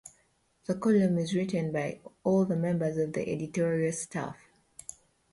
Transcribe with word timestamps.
The 0.65 0.73
column 0.73 1.19
is 1.19 1.35
written 1.35 1.71
by 1.71 1.99
all 2.23 2.43
the 2.45 2.55
members 2.55 2.97
of 2.97 3.13
the 3.13 3.29
editorial 3.31 3.91
staff. 3.93 4.35